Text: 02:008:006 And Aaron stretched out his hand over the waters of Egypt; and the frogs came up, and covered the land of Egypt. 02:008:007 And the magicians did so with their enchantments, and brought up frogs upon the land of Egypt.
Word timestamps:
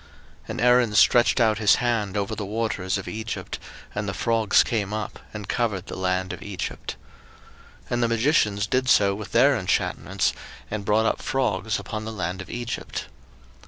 02:008:006 0.47 0.49
And 0.49 0.61
Aaron 0.61 0.95
stretched 0.95 1.39
out 1.39 1.57
his 1.59 1.75
hand 1.75 2.17
over 2.17 2.33
the 2.35 2.43
waters 2.43 2.97
of 2.97 3.07
Egypt; 3.07 3.59
and 3.93 4.09
the 4.09 4.15
frogs 4.15 4.63
came 4.63 4.93
up, 4.95 5.19
and 5.31 5.47
covered 5.47 5.85
the 5.85 5.95
land 5.95 6.33
of 6.33 6.41
Egypt. 6.41 6.95
02:008:007 7.83 7.91
And 7.91 8.01
the 8.01 8.07
magicians 8.07 8.65
did 8.65 8.89
so 8.89 9.13
with 9.13 9.31
their 9.31 9.55
enchantments, 9.55 10.33
and 10.71 10.85
brought 10.85 11.05
up 11.05 11.21
frogs 11.21 11.77
upon 11.77 12.05
the 12.05 12.11
land 12.11 12.41
of 12.41 12.49
Egypt. 12.49 13.09